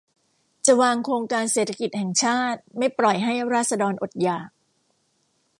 [0.65, 4.49] จะวางโครงการเศรษฐกิจแห่งชาติ ไม่ปล่อยให้ราษฎรอดอยาก